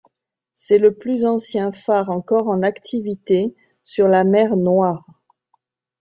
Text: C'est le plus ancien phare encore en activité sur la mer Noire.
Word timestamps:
C'est 0.53 0.79
le 0.79 0.95
plus 0.95 1.25
ancien 1.25 1.71
phare 1.71 2.09
encore 2.09 2.49
en 2.49 2.63
activité 2.63 3.55
sur 3.83 4.07
la 4.07 4.23
mer 4.23 4.55
Noire. 4.57 5.05